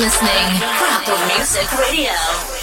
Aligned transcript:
listening. 0.00 0.60
Proper 0.78 1.18
Music 1.26 1.72
Radio. 1.78 2.57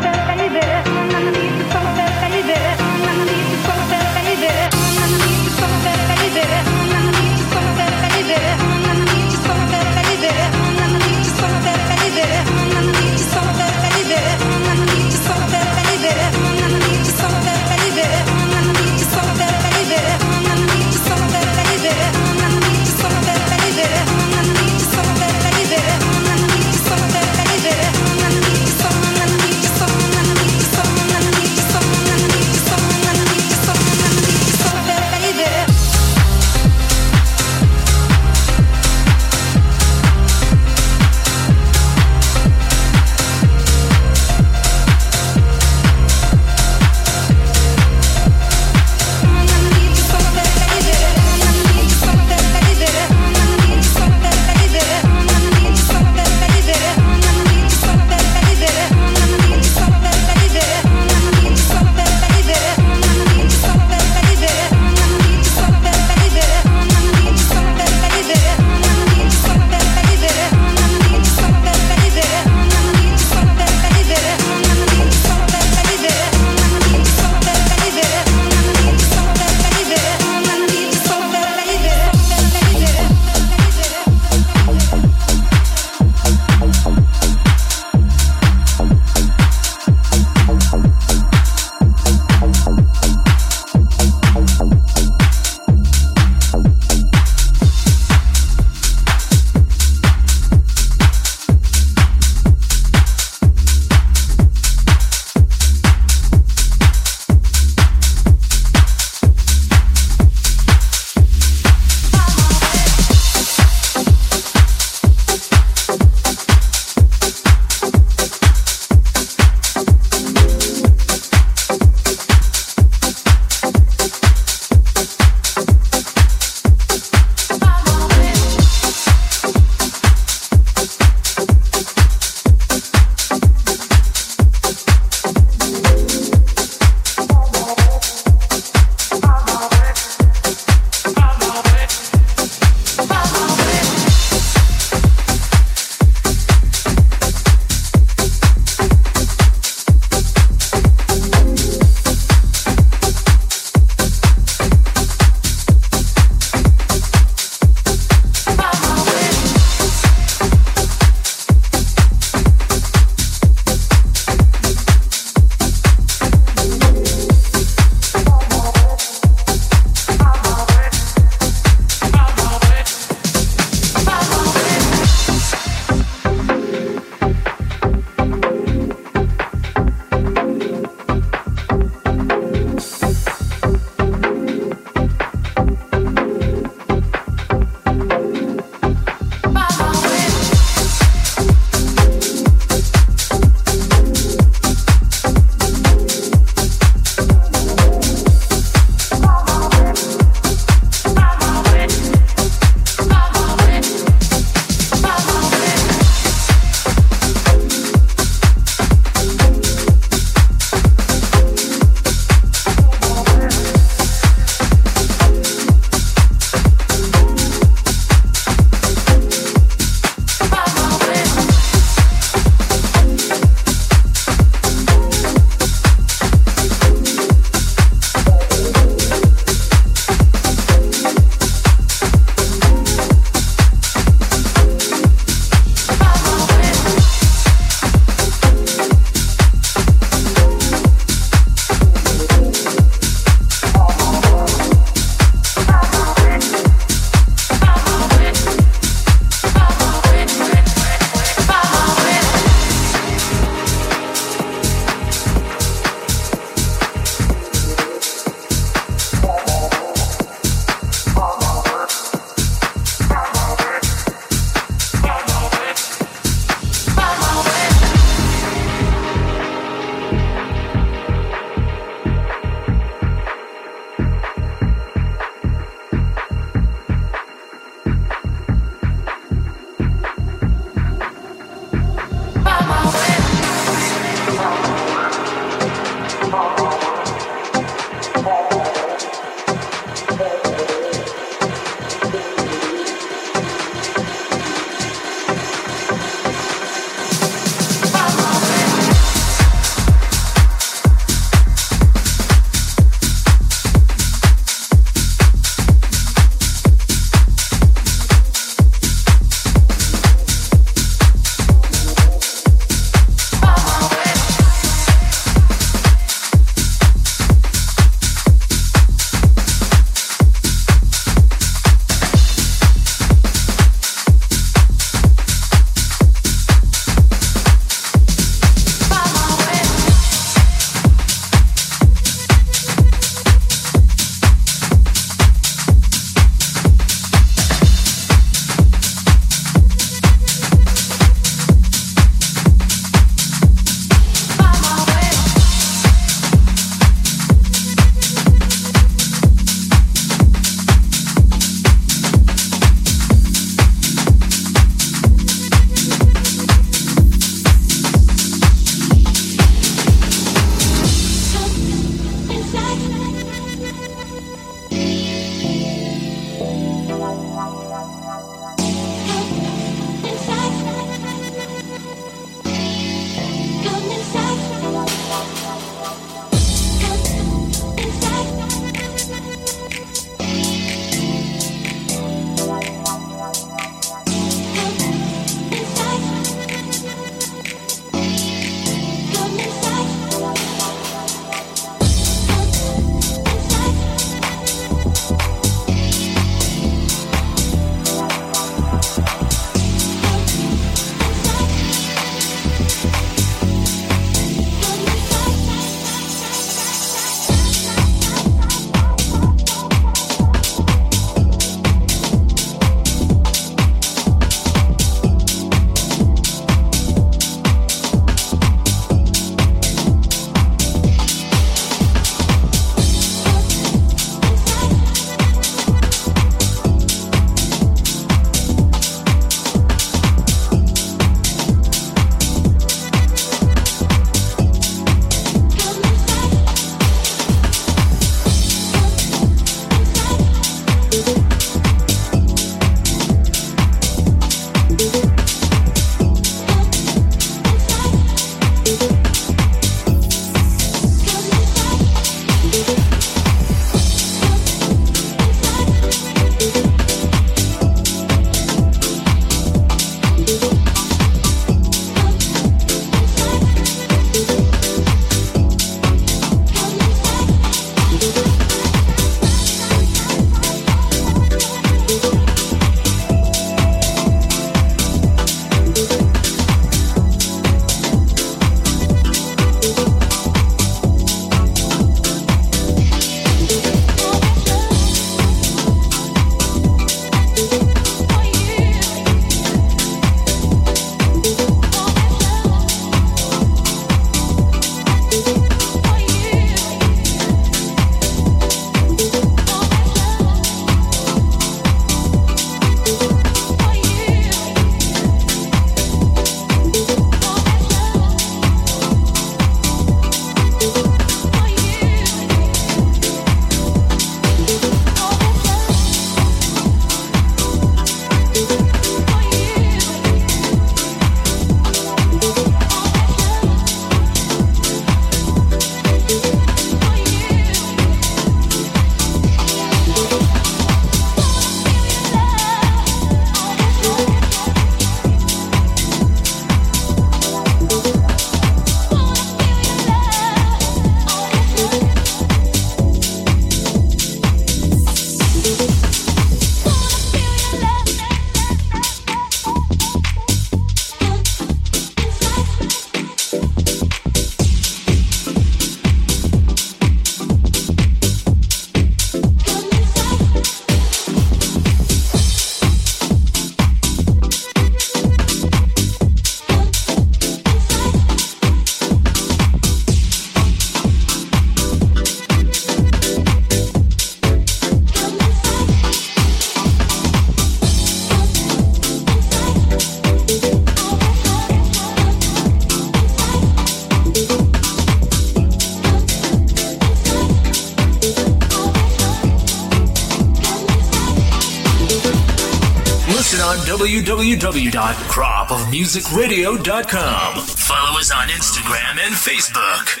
www.cropofmusicradio.com. 594.81 597.45
Follow 597.45 597.99
us 597.99 598.11
on 598.11 598.29
Instagram 598.29 598.97
and 599.05 599.13
Facebook. 599.13 600.00